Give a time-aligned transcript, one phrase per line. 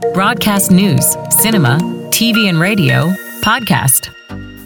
[0.00, 1.06] Broadcast news,
[1.42, 1.76] cinema,
[2.08, 3.04] TV and radio,
[3.44, 4.10] podcast.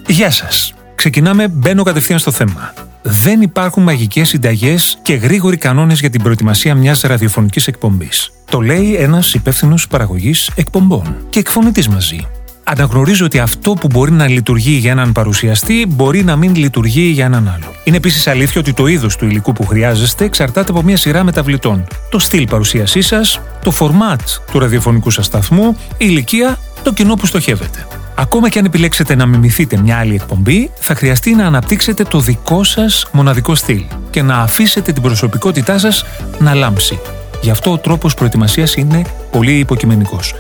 [0.07, 0.75] Γεια σας.
[0.95, 2.74] Ξεκινάμε, μπαίνω κατευθείαν στο θέμα.
[3.03, 8.30] Δεν υπάρχουν μαγικές συνταγές και γρήγοροι κανόνες για την προετοιμασία μιας ραδιοφωνικής εκπομπής.
[8.50, 12.26] Το λέει ένας υπεύθυνος παραγωγής εκπομπών και εκφωνητής μαζί.
[12.65, 17.24] Αναγνωρίζω ότι αυτό που μπορεί να λειτουργεί για έναν παρουσιαστή μπορεί να μην λειτουργεί για
[17.24, 17.73] έναν άλλο.
[17.84, 21.87] Είναι επίσης αλήθεια ότι το είδος του υλικού που χρειάζεστε εξαρτάται από μια σειρά μεταβλητών.
[22.10, 24.20] Το στυλ παρουσίασής σας, το φορμάτ
[24.52, 27.87] του ραδιοφωνικού σας σταθμού, η ηλικία, το κοινό που στοχεύετε.
[28.14, 32.65] Ακόμα και αν επιλέξετε να μιμηθείτε μια άλλη εκπομπή, θα χρειαστεί να αναπτύξετε το δικό
[32.65, 36.04] σας μοναδικό στυλ και να αφήσετε την προσωπικότητά σας
[36.38, 36.98] να λάμψει.
[37.40, 40.34] Γι' αυτό ο τρόπος προετοιμασίας είναι πολύ υποκειμενικός.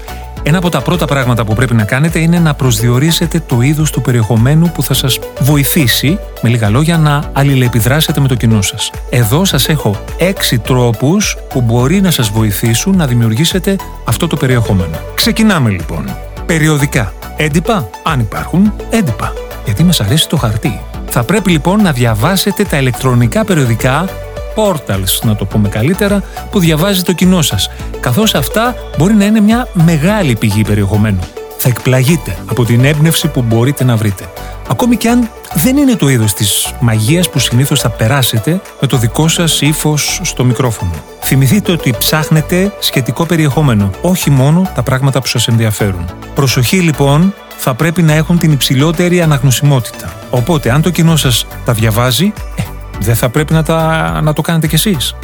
[0.46, 4.00] Ένα από τα πρώτα πράγματα που πρέπει να κάνετε είναι να προσδιορίσετε το είδος του
[4.00, 8.90] περιεχομένου που θα σας βοηθήσει, με λίγα λόγια, να αλληλεπιδράσετε με το κοινό σας.
[9.10, 14.96] Εδώ σας έχω έξι τρόπους που μπορεί να σας βοηθήσουν να δημιουργήσετε αυτό το περιεχόμενο.
[15.14, 16.16] Ξεκινάμε λοιπόν.
[16.46, 17.12] Περιοδικά.
[17.36, 19.32] Έντυπα, αν υπάρχουν, έντυπα.
[19.64, 20.80] Γιατί μας αρέσει το χαρτί.
[21.08, 24.08] Θα πρέπει λοιπόν να διαβάσετε τα ηλεκτρονικά περιοδικά
[24.54, 27.70] portals, να το πούμε καλύτερα, που διαβάζει το κοινό σας.
[28.00, 31.18] Καθώς αυτά μπορεί να είναι μια μεγάλη πηγή περιεχομένου.
[31.58, 34.24] Θα εκπλαγείτε από την έμπνευση που μπορείτε να βρείτε.
[34.68, 38.96] Ακόμη και αν δεν είναι το είδος της μαγείας που συνήθως θα περάσετε με το
[38.96, 40.92] δικό σας ύφος στο μικρόφωνο.
[41.22, 46.10] Θυμηθείτε ότι ψάχνετε σχετικό περιεχόμενο, όχι μόνο τα πράγματα που σας ενδιαφέρουν.
[46.34, 50.12] Προσοχή λοιπόν θα πρέπει να έχουν την υψηλότερη αναγνωσιμότητα.
[50.30, 52.62] Οπότε, αν το κοινό σας τα διαβάζει, ε,
[53.04, 55.14] δεν θα πρέπει να, τα, να το κάνετε κι εσείς.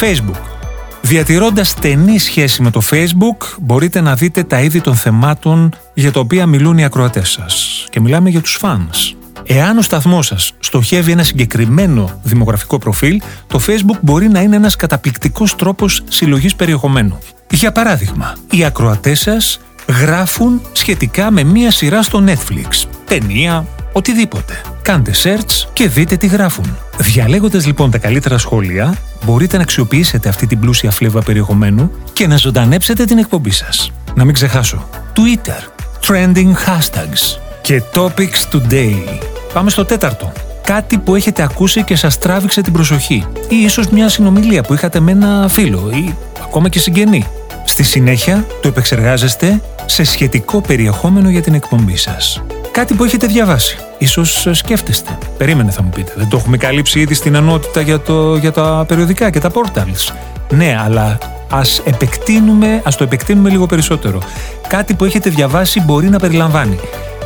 [0.00, 0.40] Facebook.
[1.02, 6.20] Διατηρώντας στενή σχέση με το Facebook, μπορείτε να δείτε τα είδη των θεμάτων για τα
[6.20, 7.84] οποία μιλούν οι ακροατές σας.
[7.90, 9.14] Και μιλάμε για τους fans.
[9.46, 14.76] Εάν ο σταθμός σας στοχεύει ένα συγκεκριμένο δημογραφικό προφίλ, το Facebook μπορεί να είναι ένας
[14.76, 17.18] καταπληκτικός τρόπος συλλογής περιεχομένου.
[17.50, 19.60] Για παράδειγμα, οι ακροατές σας
[20.00, 24.60] γράφουν σχετικά με μία σειρά στο Netflix, ταινία, οτιδήποτε.
[24.82, 26.76] Κάντε search και δείτε τι γράφουν.
[26.98, 32.36] Διαλέγοντας λοιπόν τα καλύτερα σχόλια, μπορείτε να αξιοποιήσετε αυτή την πλούσια φλέβα περιεχομένου και να
[32.36, 33.92] ζωντανέψετε την εκπομπή σας.
[34.14, 34.88] Να μην ξεχάσω.
[35.14, 35.80] Twitter.
[36.06, 37.38] Trending hashtags.
[37.62, 39.18] Και topics today.
[39.52, 40.32] Πάμε στο τέταρτο.
[40.64, 43.26] Κάτι που έχετε ακούσει και σας τράβηξε την προσοχή.
[43.48, 47.26] Ή ίσως μια συνομιλία που είχατε με ένα φίλο ή ακόμα και συγγενή.
[47.64, 52.42] Στη συνέχεια το επεξεργάζεστε σε σχετικό περιεχόμενο για την εκπομπή σας.
[52.72, 53.76] Κάτι που έχετε διαβάσει.
[53.98, 55.18] Ίσως σκέφτεστε.
[55.38, 56.12] Περίμενε θα μου πείτε.
[56.16, 60.14] Δεν το έχουμε καλύψει ήδη στην ενότητα για, το, για τα περιοδικά και τα portals.
[60.50, 61.18] Ναι, αλλά
[61.50, 64.18] ας, επεκτείνουμε, ας το επεκτείνουμε λίγο περισσότερο.
[64.68, 66.78] Κάτι που έχετε διαβάσει μπορεί να περιλαμβάνει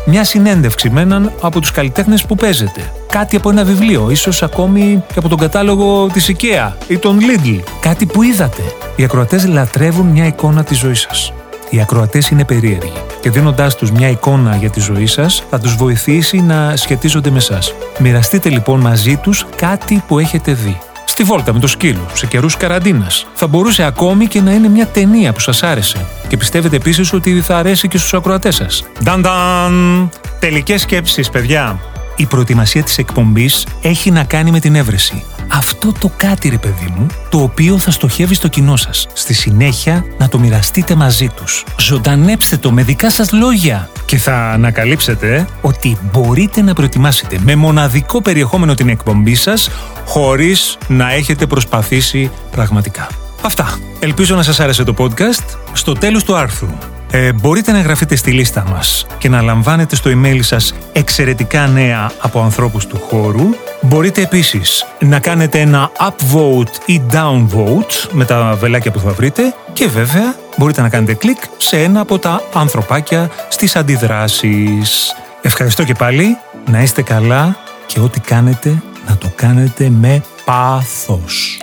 [0.07, 2.93] μια συνέντευξη με έναν από τους καλλιτέχνες που παίζετε.
[3.11, 7.61] Κάτι από ένα βιβλίο, ίσως ακόμη και από τον κατάλογο της IKEA ή τον Lidl.
[7.81, 8.63] Κάτι που είδατε.
[8.97, 11.33] Οι ακροατές λατρεύουν μια εικόνα της ζωής σας.
[11.71, 15.77] Οι ακροατές είναι περίεργοι και δίνοντάς τους μια εικόνα για τη ζωή σας, θα τους
[15.77, 17.59] βοηθήσει να σχετίζονται με εσά.
[17.99, 20.79] Μοιραστείτε λοιπόν μαζί τους κάτι που έχετε δει.
[21.05, 23.27] Στη βόλτα με το σκύλο, σε καιρούς καραντίνας.
[23.35, 26.07] Θα μπορούσε ακόμη και να είναι μια ταινία που σας άρεσε.
[26.29, 28.85] Και πιστεύετε επίσης ότι θα αρέσει και στους ακροατές σας.
[29.03, 31.81] Νταν Τελικές σκέψεις, παιδιά.
[32.17, 35.25] Η προετοιμασία της εκπομπής έχει να κάνει με την έβρεση
[35.65, 39.07] αυτό το κάτι ρε παιδί μου, το οποίο θα στοχεύει στο κοινό σας.
[39.13, 41.65] Στη συνέχεια να το μοιραστείτε μαζί τους.
[41.81, 43.91] Ζωντανέψτε το με δικά σας λόγια.
[44.05, 49.71] Και θα ανακαλύψετε ότι μπορείτε να προετοιμάσετε με μοναδικό περιεχόμενο την εκπομπή σας
[50.07, 53.09] χωρίς να έχετε προσπαθήσει πραγματικά.
[53.43, 53.79] Αυτά.
[53.99, 55.45] Ελπίζω να σας άρεσε το podcast.
[55.73, 60.11] Στο τέλος του άρθρου ε, μπορείτε να εγγραφείτε στη λίστα μας και να λαμβάνετε στο
[60.11, 63.45] email σας εξαιρετικά νέα από ανθρώπους του χώρου.
[63.81, 69.87] Μπορείτε επίσης να κάνετε ένα upvote ή downvote με τα βελάκια που θα βρείτε και
[69.87, 75.15] βέβαια μπορείτε να κάνετε κλικ σε ένα από τα ανθρωπάκια στις αντιδράσεις.
[75.43, 76.37] Ευχαριστώ και πάλι,
[76.71, 81.59] να είστε καλά και ό,τι κάνετε να το κάνετε με πάθος.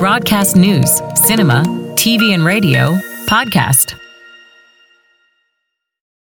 [0.00, 0.92] Broadcast news,
[1.28, 1.60] cinema,
[2.02, 2.84] TV and radio,
[3.32, 4.09] podcast.